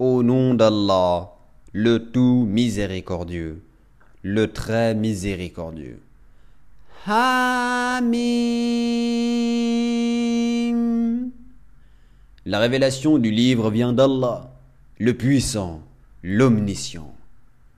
[0.00, 1.30] Au nom d'Allah,
[1.72, 3.62] le tout miséricordieux,
[4.22, 6.00] le très miséricordieux.
[7.06, 8.10] Hamim.
[12.44, 14.50] La révélation du livre vient d'Allah,
[14.98, 15.80] le puissant,
[16.24, 17.14] l'omniscient,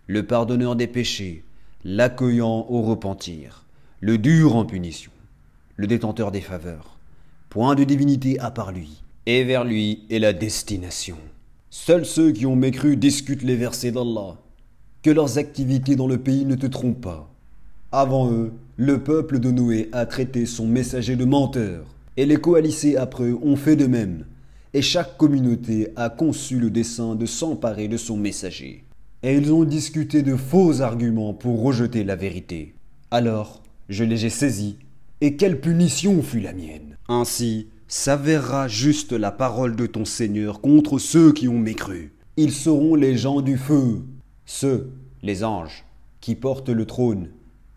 [0.07, 1.45] le pardonneur des péchés,
[1.85, 3.67] l'accueillant au repentir,
[4.01, 5.13] le dur en punition,
[5.77, 6.97] le détenteur des faveurs.
[7.51, 11.19] Point de divinité à part lui, et vers lui est la destination.
[11.79, 14.39] Seuls ceux qui ont mécru discutent les versets d'Allah.
[15.03, 17.31] Que leurs activités dans le pays ne te trompent pas.
[17.93, 21.85] Avant eux, le peuple de Noé a traité son messager de menteur,
[22.17, 24.25] et les coalisés après eux ont fait de même,
[24.73, 28.85] et chaque communauté a conçu le dessein de s'emparer de son messager.
[29.23, 32.75] Et ils ont discuté de faux arguments pour rejeter la vérité.
[33.11, 34.79] Alors, je les ai saisis,
[35.21, 36.97] et quelle punition fut la mienne.
[37.07, 42.13] Ainsi, s'avérera juste la parole de ton Seigneur contre ceux qui ont mécru.
[42.37, 44.03] Ils seront les gens du feu,
[44.45, 45.85] ceux, les anges,
[46.21, 47.29] qui portent le trône,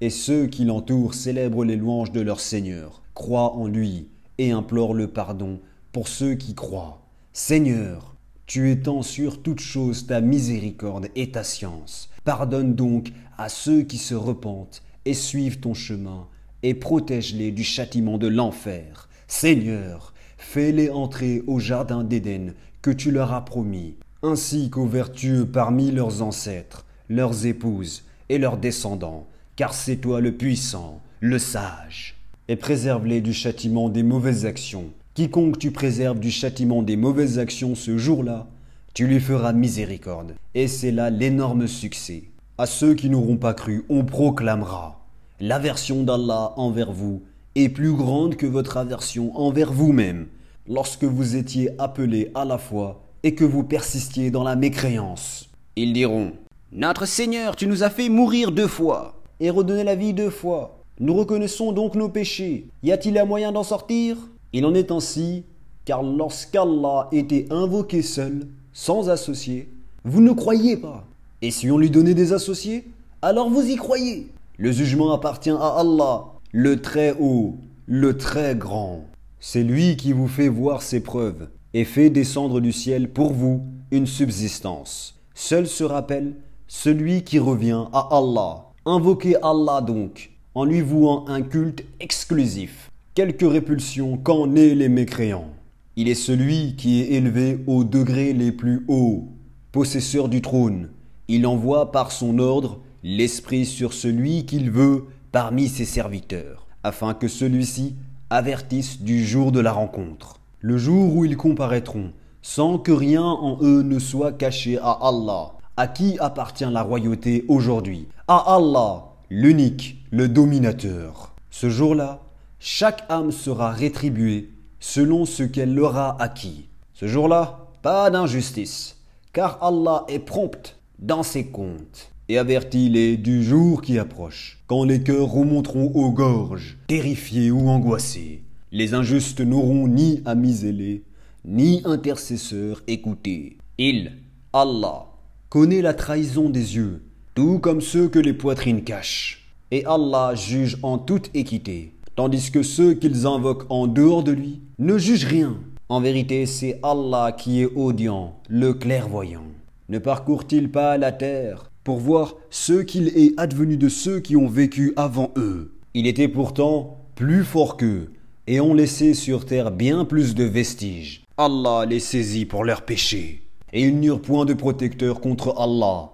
[0.01, 4.93] et ceux qui l'entourent célèbrent les louanges de leur Seigneur, croient en lui et implorent
[4.93, 5.59] le pardon
[5.91, 7.01] pour ceux qui croient.
[7.33, 8.15] Seigneur,
[8.47, 12.09] tu étends sur toute chose ta miséricorde et ta science.
[12.23, 16.27] Pardonne donc à ceux qui se repentent et suivent ton chemin,
[16.63, 19.07] et protège-les du châtiment de l'enfer.
[19.31, 25.91] Seigneur, fais-les entrer au jardin d'Éden que tu leur as promis, ainsi qu'aux vertueux parmi
[25.91, 32.17] leurs ancêtres, leurs épouses et leurs descendants, car c'est toi le puissant, le sage.
[32.47, 34.85] Et préserve-les du châtiment des mauvaises actions.
[35.13, 38.47] Quiconque tu préserves du châtiment des mauvaises actions ce jour-là,
[38.95, 40.33] tu lui feras miséricorde.
[40.55, 42.23] Et c'est là l'énorme succès.
[42.57, 45.05] À ceux qui n'auront pas cru, on proclamera
[45.39, 47.21] L'aversion d'Allah envers vous
[47.55, 50.27] est plus grande que votre aversion envers vous-même,
[50.67, 55.49] lorsque vous étiez appelés à la foi et que vous persistiez dans la mécréance.
[55.75, 56.31] Ils diront
[56.71, 60.79] Notre Seigneur, tu nous as fait mourir deux fois et redonner la vie deux fois.
[60.99, 62.67] Nous reconnaissons donc nos péchés.
[62.83, 64.17] Y a-t-il un moyen d'en sortir?
[64.51, 65.43] Il en est ainsi,
[65.85, 69.69] car lorsqu'Allah était invoqué seul, sans associé,
[70.03, 71.05] vous ne croyez pas.
[71.41, 72.87] Et si on lui donnait des associés,
[73.21, 74.27] alors vous y croyez.
[74.57, 79.05] Le jugement appartient à Allah, le très haut, le très grand.
[79.39, 83.61] C'est lui qui vous fait voir ses preuves et fait descendre du ciel pour vous
[83.91, 85.19] une subsistance.
[85.35, 86.33] Seul se rappelle
[86.67, 88.65] celui qui revient à Allah.
[88.85, 92.89] Invoquez Allah donc, en lui vouant un culte exclusif.
[93.13, 95.49] Quelque répulsion qu'en aient les mécréants.
[95.95, 99.27] Il est celui qui est élevé aux degrés les plus hauts,
[99.71, 100.89] possesseur du trône.
[101.27, 107.27] Il envoie par son ordre l'esprit sur celui qu'il veut parmi ses serviteurs, afin que
[107.27, 107.95] celui-ci
[108.29, 113.57] avertisse du jour de la rencontre, le jour où ils comparaîtront, sans que rien en
[113.61, 115.53] eux ne soit caché à Allah.
[115.77, 118.07] À qui appartient la royauté aujourd'hui?
[118.27, 121.33] À Allah, l'unique, le dominateur.
[121.49, 122.21] Ce jour-là,
[122.59, 126.69] chaque âme sera rétribuée selon ce qu'elle aura acquis.
[126.93, 128.97] Ce jour-là, pas d'injustice,
[129.31, 135.01] car Allah est prompt dans ses comptes et avertis-les du jour qui approche, quand les
[135.01, 138.43] cœurs remonteront aux gorges, terrifiés ou angoissés.
[138.71, 141.03] Les injustes n'auront ni amis zélés,
[141.43, 143.57] ni intercesseurs écoutés.
[143.79, 144.11] Il,
[144.53, 145.07] Allah,
[145.49, 147.01] connaît la trahison des yeux,
[147.33, 149.51] tout comme ceux que les poitrines cachent.
[149.71, 154.61] Et Allah juge en toute équité, tandis que ceux qu'ils invoquent en dehors de lui
[154.77, 155.57] ne jugent rien.
[155.89, 159.47] En vérité, c'est Allah qui est audient, le clairvoyant.
[159.89, 164.47] Ne parcourt-il pas la terre pour voir ce qu'il est advenu de ceux qui ont
[164.47, 165.73] vécu avant eux.
[165.93, 168.11] Il était pourtant plus fort qu'eux,
[168.47, 171.23] et ont laissé sur terre bien plus de vestiges.
[171.37, 173.43] Allah les saisit pour leurs péchés,
[173.73, 176.11] et ils n'eurent point de protecteur contre Allah.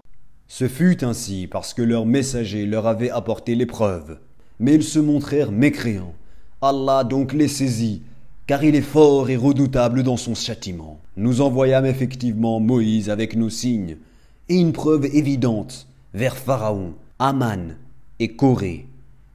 [0.48, 4.18] Ce fut ainsi parce que leur messager leur avait apporté l'épreuve,
[4.60, 6.14] mais ils se montrèrent mécréants.
[6.62, 8.02] Allah donc les saisit,
[8.46, 11.00] car il est fort et redoutable dans son châtiment.
[11.16, 13.96] Nous envoyâmes effectivement Moïse avec nos signes,
[14.48, 17.76] et une preuve évidente vers Pharaon, Aman
[18.18, 18.86] et Corée.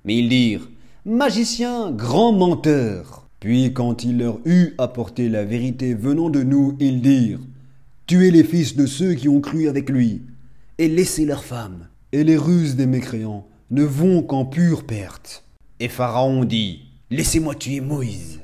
[0.06, 0.70] Mais ils dirent
[1.06, 3.28] Magicien, grand menteur.
[3.40, 7.40] Puis quand il leur eut apporté la vérité venant de nous, ils dirent
[8.08, 10.22] Tuez les fils de ceux qui ont cru avec lui,
[10.78, 11.88] et laissez leurs femmes.
[12.12, 15.46] Et les ruses des mécréants ne vont qu'en pure perte.
[15.80, 18.42] Et Pharaon dit Laissez-moi tuer Moïse,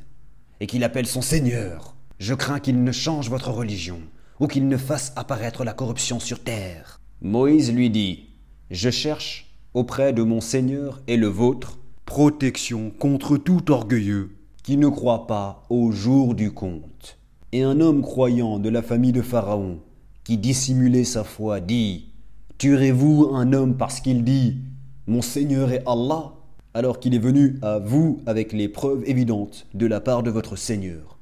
[0.60, 1.96] et qu'il appelle son Seigneur.
[2.20, 4.00] Je crains qu'il ne change votre religion
[4.40, 7.00] ou qu'il ne fasse apparaître la corruption sur terre.
[7.22, 8.26] Moïse lui dit,
[8.72, 14.32] Je cherche, auprès de mon Seigneur et le vôtre, protection contre tout orgueilleux
[14.64, 17.18] qui ne croit pas au jour du compte.
[17.52, 19.80] Et un homme croyant de la famille de Pharaon,
[20.24, 22.10] qui dissimulait sa foi, dit
[22.58, 24.58] Tuerez-vous un homme parce qu'il dit
[25.06, 26.34] Mon Seigneur est Allah
[26.74, 30.56] alors qu'il est venu à vous avec les preuves évidentes de la part de votre
[30.56, 31.17] Seigneur.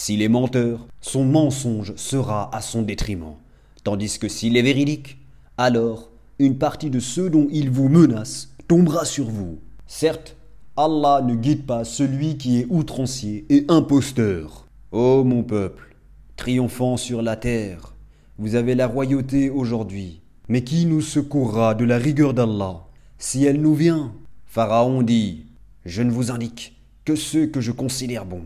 [0.00, 3.34] S'il est menteur, son mensonge sera à son détriment,
[3.82, 5.18] tandis que s'il est véridique,
[5.56, 9.58] alors une partie de ceux dont il vous menace tombera sur vous.
[9.88, 10.36] Certes,
[10.76, 14.68] Allah ne guide pas celui qui est outrancier et imposteur.
[14.92, 15.96] Ô mon peuple,
[16.36, 17.92] triomphant sur la terre,
[18.38, 20.20] vous avez la royauté aujourd'hui.
[20.48, 22.84] Mais qui nous secourra de la rigueur d'Allah
[23.18, 24.12] si elle nous vient?
[24.46, 25.46] Pharaon dit
[25.84, 28.44] Je ne vous indique que ceux que je considère bons,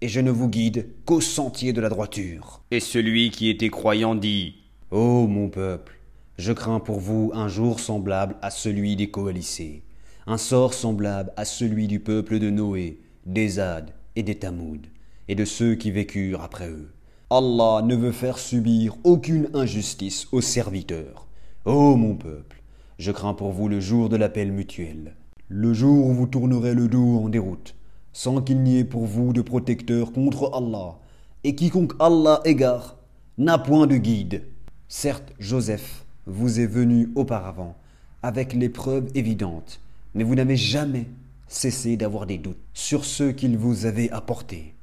[0.00, 2.62] et je ne vous guide qu'au sentier de la droiture.
[2.70, 4.56] Et celui qui était croyant dit
[4.90, 5.98] Ô mon peuple,
[6.38, 9.82] je crains pour vous un jour semblable à celui des coalisés,
[10.26, 14.86] un sort semblable à celui du peuple de Noé, des Hades et des Tamoud,
[15.26, 16.90] et de ceux qui vécurent après eux.
[17.30, 21.26] Allah ne veut faire subir aucune injustice aux serviteurs.
[21.64, 22.62] Ô mon peuple,
[22.98, 25.16] je crains pour vous le jour de l'appel mutuel,
[25.48, 27.74] le jour où vous tournerez le dos en déroute,
[28.18, 30.98] sans qu'il n'y ait pour vous de protecteur contre Allah,
[31.44, 32.96] et quiconque Allah égare
[33.38, 34.42] n'a point de guide.
[34.88, 37.76] Certes, Joseph vous est venu auparavant,
[38.24, 39.78] avec les preuves évidentes,
[40.16, 41.06] mais vous n'avez jamais
[41.46, 44.74] cessé d'avoir des doutes sur ceux qu'il vous avait apportés.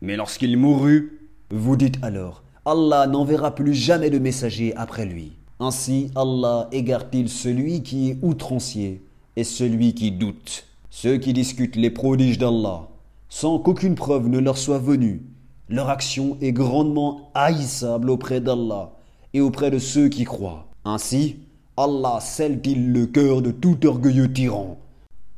[0.00, 1.12] Mais lorsqu'il mourut,
[1.50, 5.32] vous dites alors, Allah n'enverra plus jamais de messager après lui.
[5.60, 9.02] Ainsi Allah égare-t-il celui qui est outrancier
[9.36, 10.67] et celui qui doute,
[11.00, 12.88] ceux qui discutent les prodiges d'Allah,
[13.28, 15.22] sans qu'aucune preuve ne leur soit venue.
[15.68, 18.96] Leur action est grandement haïssable auprès d'Allah
[19.32, 20.66] et auprès de ceux qui croient.
[20.84, 21.36] Ainsi,
[21.76, 24.76] Allah scelle-t-il le cœur de tout orgueilleux tyran.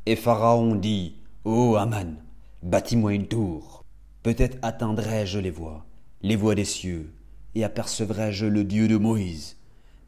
[0.06, 2.14] Et Pharaon dit Ô Aman,
[2.62, 3.84] bâtis-moi une tour.
[4.22, 5.84] Peut-être atteindrai-je les voies,
[6.22, 7.12] les voies des cieux,
[7.54, 9.58] et apercevrai-je le Dieu de Moïse.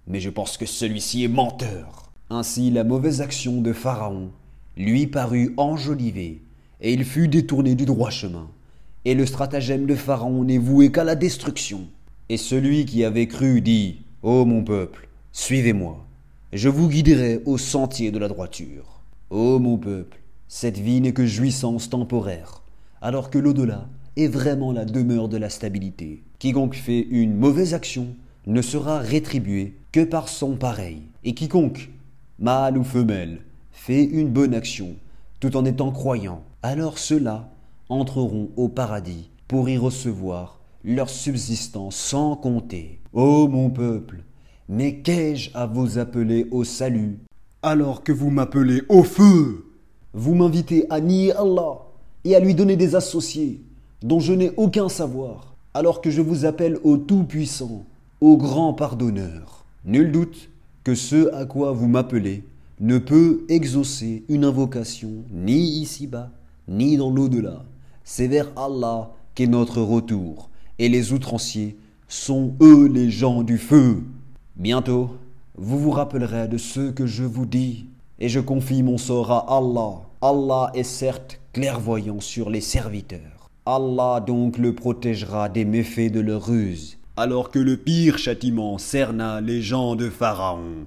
[0.07, 2.11] Mais je pense que celui-ci est menteur.
[2.31, 4.31] Ainsi la mauvaise action de Pharaon
[4.77, 6.43] lui parut enjolivée,
[6.81, 8.51] et il fut détourné du droit chemin.
[9.05, 11.87] Et le stratagème de Pharaon n'est voué qu'à la destruction.
[12.29, 16.07] Et celui qui avait cru dit Ô mon peuple, suivez-moi,
[16.53, 19.03] je vous guiderai au sentier de la droiture.
[19.31, 22.63] Ô mon peuple, cette vie n'est que jouissance temporaire,
[23.01, 26.23] alors que l'au-delà est vraiment la demeure de la stabilité.
[26.39, 28.09] Quiconque fait une mauvaise action
[28.47, 31.91] ne sera rétribué que par son pareil, et quiconque
[32.39, 33.41] mâle ou femelle,
[33.85, 34.95] fait une bonne action,
[35.41, 37.49] tout en étant croyant, alors ceux-là
[37.89, 43.01] entreront au paradis pour y recevoir leur subsistance sans compter.
[43.13, 44.23] Ô mon peuple,
[44.69, 47.19] mais qu'ai-je à vous appeler au salut,
[47.61, 49.67] alors que vous m'appelez au feu
[50.15, 51.81] Vous m'invitez à nier Allah
[52.23, 53.65] et à lui donner des associés
[54.01, 57.85] dont je n'ai aucun savoir, alors que je vous appelle au Tout-Puissant,
[58.21, 59.65] au Grand Pardonneur.
[59.85, 60.51] Nul doute
[60.85, 62.45] que ce à quoi vous m'appelez
[62.83, 66.31] ne peut exaucer une invocation ni ici-bas,
[66.69, 67.65] ni dans l'au-delà.
[68.05, 74.03] C'est vers Allah qu'est notre retour, et les outranciers sont eux les gens du feu.
[74.57, 75.11] Bientôt,
[75.57, 77.87] vous vous rappellerez de ce que je vous dis,
[78.19, 80.03] et je confie mon sort à Allah.
[80.21, 83.49] Allah est certes clairvoyant sur les serviteurs.
[83.65, 89.41] Allah donc le protégera des méfaits de leur ruse alors que le pire châtiment cerna
[89.41, 90.87] les gens de Pharaon.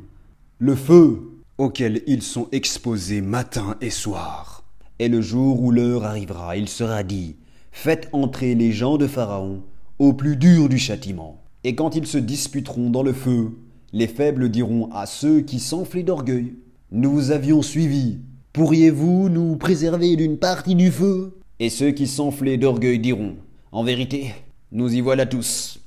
[0.58, 4.64] Le feu auquel ils sont exposés matin et soir.
[5.00, 7.36] Et le jour où l'heure arrivera, il sera dit,
[7.72, 9.62] Faites entrer les gens de Pharaon
[10.00, 11.44] au plus dur du châtiment.
[11.64, 13.52] Et quand ils se disputeront dans le feu,
[13.92, 16.54] les faibles diront à ceux qui s'enflaient d'orgueil,
[16.92, 18.20] Nous vous avions suivis,
[18.54, 21.38] pourriez-vous nous préserver d'une partie du feu?
[21.60, 23.36] Et ceux qui s'enflaient d'orgueil diront,
[23.72, 24.34] En vérité,
[24.72, 25.80] nous y voilà tous.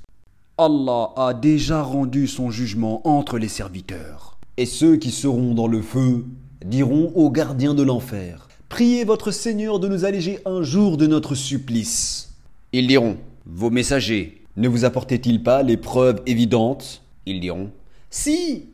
[0.57, 4.38] Allah a déjà rendu son jugement entre les serviteurs.
[4.59, 6.25] Et ceux qui seront dans le feu
[6.65, 11.33] diront aux gardiens de l'enfer, Priez votre Seigneur de nous alléger un jour de notre
[11.33, 12.33] supplice.
[12.73, 17.03] Ils diront, Vos messagers, ne vous apportaient-ils pas les preuves évidentes?
[17.25, 17.71] Ils diront,
[18.09, 18.65] Si.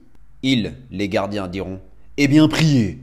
[0.42, 1.80] Ils, les gardiens, diront,
[2.18, 2.98] Eh bien priez.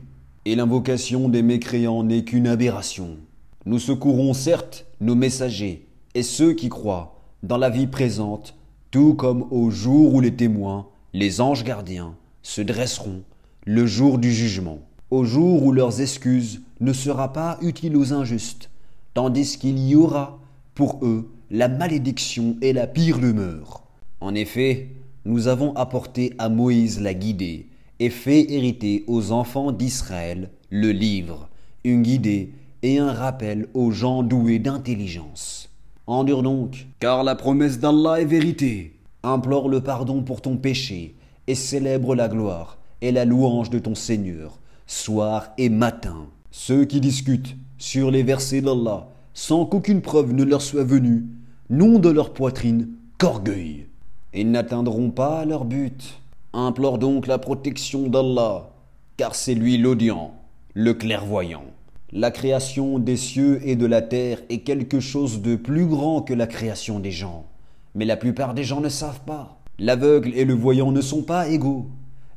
[0.45, 3.17] Et l'invocation des mécréants n'est qu'une aberration.
[3.65, 5.87] Nous secourons certes nos messagers
[6.17, 8.57] et ceux qui croient dans la vie présente
[8.91, 13.23] tout comme au jour où les témoins, les anges gardiens, se dresseront
[13.65, 14.81] le jour du jugement,
[15.11, 18.71] au jour où leurs excuses ne sera pas utile aux injustes,
[19.15, 20.41] tandis qu'il y aura
[20.75, 23.85] pour eux la malédiction et la pire demeure.
[24.21, 24.89] En effet,
[25.25, 27.69] nous avons apporté à Moïse la guidée
[28.01, 31.49] et fait hériter aux enfants d'Israël le livre,
[31.85, 35.71] une guidée et un rappel aux gens doués d'intelligence.
[36.07, 38.99] Endure donc, car la promesse d'Allah est vérité.
[39.23, 41.15] implore le pardon pour ton péché
[41.47, 46.27] et célèbre la gloire et la louange de ton Seigneur, soir et matin.
[46.51, 51.25] Ceux qui discutent sur les versets d'Allah sans qu'aucune preuve ne leur soit venue,
[51.71, 53.87] n'ont de leur poitrine qu'orgueil.
[54.35, 56.21] Ils n'atteindront pas leur but.
[56.53, 58.71] Implore donc la protection d'Allah,
[59.17, 60.35] car c'est lui l'audient,
[60.75, 61.65] le clairvoyant.
[62.13, 66.35] La création des cieux et de la terre est quelque chose de plus grand que
[66.35, 67.47] la création des gens.
[67.95, 69.62] Mais la plupart des gens ne savent pas.
[69.83, 71.89] L'aveugle et le voyant ne sont pas égaux.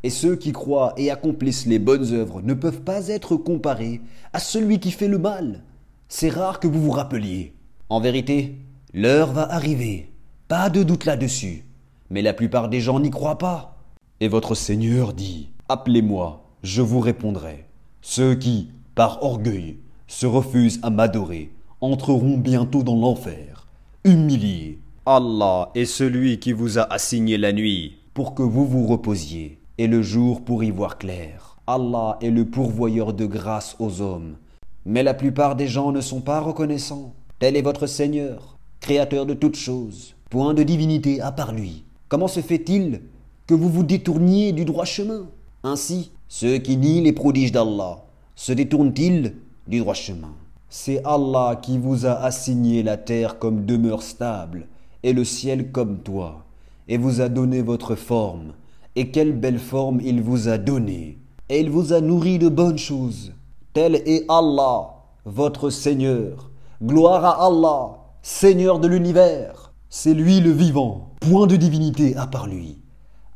[0.01, 4.01] Et ceux qui croient et accomplissent les bonnes œuvres ne peuvent pas être comparés
[4.33, 5.61] à celui qui fait le mal.
[6.09, 7.53] C'est rare que vous vous rappeliez.
[7.89, 8.55] En vérité,
[8.95, 10.11] l'heure va arriver.
[10.47, 11.65] Pas de doute là-dessus.
[12.09, 13.77] Mais la plupart des gens n'y croient pas.
[14.21, 17.65] Et votre Seigneur dit, Appelez-moi, je vous répondrai.
[18.01, 23.67] Ceux qui, par orgueil, se refusent à m'adorer, entreront bientôt dans l'enfer,
[24.03, 24.79] humiliés.
[25.07, 29.85] Allah est celui qui vous a assigné la nuit pour que vous vous reposiez, et
[29.85, 31.57] le jour pour y voir clair.
[31.67, 34.37] Allah est le pourvoyeur de grâce aux hommes.
[34.83, 37.13] Mais la plupart des gens ne sont pas reconnaissants.
[37.37, 41.83] Tel est votre Seigneur, créateur de toutes choses, point de divinité à part lui.
[42.09, 43.01] Comment se fait-il
[43.45, 45.27] que vous vous détourniez du droit chemin?
[45.61, 49.35] Ainsi, ceux qui nient les prodiges d'Allah se détournent-ils
[49.67, 50.33] du droit chemin?
[50.67, 54.65] C'est Allah qui vous a assigné la terre comme demeure stable
[55.05, 56.45] et le ciel comme toit,
[56.87, 58.53] et vous a donné votre forme.
[58.95, 62.79] Et quelle belle forme il vous a donnée Et il vous a nourri de bonnes
[62.79, 63.31] choses.
[63.73, 66.49] Tel est Allah, votre Seigneur.
[66.81, 69.73] Gloire à Allah, Seigneur de l'univers.
[69.89, 72.79] C'est lui le vivant, point de divinité à part lui.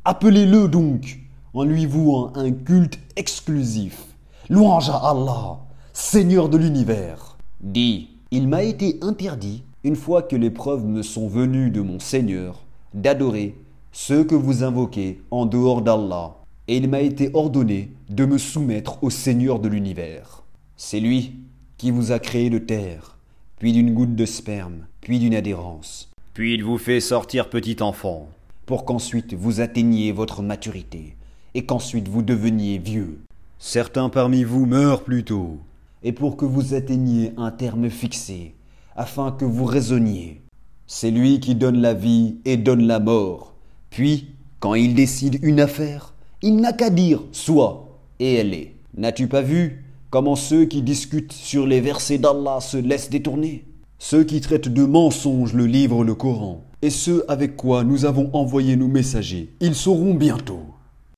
[0.04, 1.20] Appelez-le donc
[1.54, 4.06] en lui vouant un culte exclusif.
[4.48, 5.60] Louange à Allah,
[5.92, 7.36] Seigneur de l'univers.
[7.60, 11.98] Dis, il m'a été interdit, une fois que les preuves me sont venues de mon
[11.98, 13.54] Seigneur, d'adorer
[13.92, 16.36] ceux que vous invoquez en dehors d'Allah,
[16.68, 20.44] et il m'a été ordonné de me soumettre au Seigneur de l'univers.
[20.76, 21.36] C'est lui
[21.78, 23.16] qui vous a créé de terre,
[23.58, 26.10] puis d'une goutte de sperme, puis d'une adhérence.
[26.34, 28.28] Puis il vous fait sortir petit enfant,
[28.66, 31.16] pour qu'ensuite vous atteigniez votre maturité,
[31.54, 33.18] et qu'ensuite vous deveniez vieux.
[33.58, 35.58] Certains parmi vous meurent plus tôt,
[36.02, 38.54] et pour que vous atteigniez un terme fixé,
[38.96, 40.42] afin que vous raisonniez.
[40.86, 43.54] C'est lui qui donne la vie et donne la mort.
[43.90, 44.28] Puis,
[44.58, 48.74] quand il décide une affaire, il n'a qu'à dire soit, et elle est.
[48.96, 53.64] N'as-tu pas vu comment ceux qui discutent sur les versets d'Allah se laissent détourner?
[53.98, 58.30] Ceux qui traitent de mensonges le livre le Coran, et ceux avec quoi nous avons
[58.32, 60.62] envoyé nos messagers, ils sauront bientôt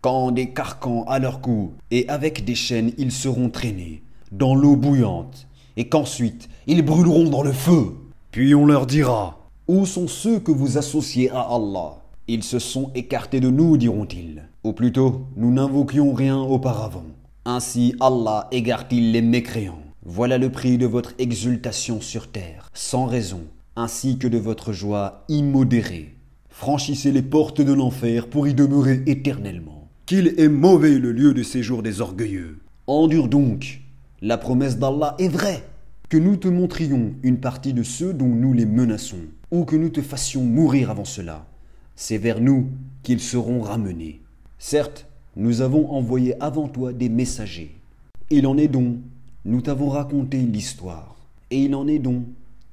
[0.01, 4.03] quand des carcans à leur cou, et avec des chaînes ils seront traînés
[4.33, 7.95] dans l'eau bouillante, et qu'ensuite ils brûleront dans le feu.
[8.31, 11.99] Puis on leur dira Où sont ceux que vous associez à Allah?
[12.29, 14.43] Ils se sont écartés de nous, diront-ils.
[14.65, 17.05] Ou plutôt, nous n'invoquions rien auparavant.
[17.45, 19.83] Ainsi Allah égare-t-il les mécréants.
[20.05, 23.43] Voilà le prix de votre exultation sur terre, sans raison,
[23.77, 26.15] ainsi que de votre joie immodérée.
[26.49, 31.43] Franchissez les portes de l'enfer pour y demeurer éternellement qu'il est mauvais le lieu de
[31.43, 32.59] séjour des orgueilleux.
[32.87, 33.82] Endure donc,
[34.23, 35.65] la promesse d'Allah est vraie,
[36.09, 39.17] que nous te montrions une partie de ceux dont nous les menaçons,
[39.51, 41.45] ou que nous te fassions mourir avant cela.
[41.97, 42.69] C'est vers nous
[43.03, 44.21] qu'ils seront ramenés.
[44.61, 47.75] Certes, nous avons envoyé avant toi des messagers.
[48.31, 48.99] Il en est donc,
[49.45, 51.17] nous t'avons raconté l'histoire.
[51.51, 52.23] Et il en est donc,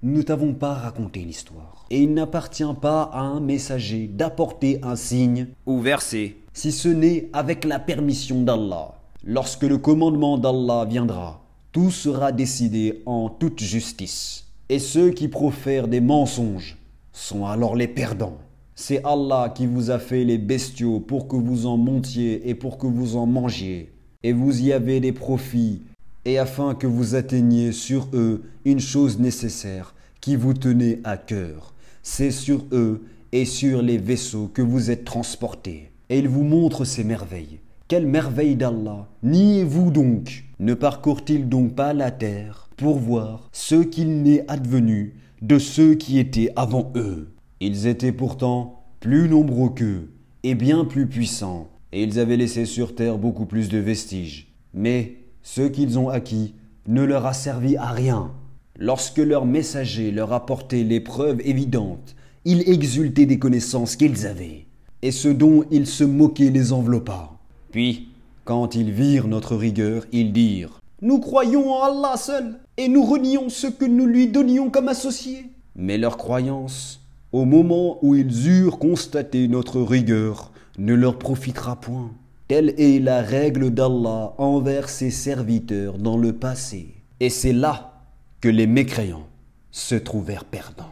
[0.04, 1.88] nous ne t'avons pas raconté l'histoire.
[1.90, 7.30] Et il n'appartient pas à un messager d'apporter un signe ou verset si ce n'est
[7.34, 8.99] avec la permission d'Allah.
[9.26, 14.46] Lorsque le commandement d'Allah viendra, tout sera décidé en toute justice.
[14.70, 16.78] Et ceux qui profèrent des mensonges
[17.12, 18.38] sont alors les perdants.
[18.76, 22.78] C'est Allah qui vous a fait les bestiaux pour que vous en montiez et pour
[22.78, 23.92] que vous en mangiez.
[24.24, 25.82] Et vous y avez des profits,
[26.24, 31.74] et afin que vous atteigniez sur eux une chose nécessaire qui vous tenait à cœur.
[32.04, 36.86] C'est sur eux et sur les vaisseaux que vous êtes transportés et il vous montre
[36.86, 37.60] ses merveilles.
[37.90, 44.22] Quelle merveille d'Allah Niez-vous donc Ne parcourt-il donc pas la terre pour voir ce qu'il
[44.22, 47.30] n'est advenu de ceux qui étaient avant eux?
[47.60, 50.12] Ils étaient pourtant plus nombreux qu'eux
[50.44, 54.54] et bien plus puissants, et ils avaient laissé sur terre beaucoup plus de vestiges.
[54.76, 56.54] Mais ce qu'ils ont acquis
[56.86, 58.32] ne leur a servi à rien.
[58.78, 62.16] Lorsque leur messager leur apportait les preuves évidentes,
[62.46, 64.68] ils exultaient des connaissances qu'ils avaient
[65.02, 67.39] et ce dont ils se moquaient les enveloppa.
[67.72, 68.10] Puis,
[68.46, 73.50] quand ils virent notre rigueur, ils dirent Nous croyons en Allah seul, et nous renions
[73.50, 75.46] ce que nous lui donnions comme associé.
[75.76, 77.00] Mais leur croyance
[77.32, 82.12] au moment où ils eurent constaté notre rigueur, ne leur profitera point.
[82.48, 86.96] Telle est la règle d'Allah envers ses serviteurs dans le passé.
[87.20, 88.02] Et c'est là
[88.42, 89.28] que les mécréants
[89.72, 90.90] se trouvèrent perdants.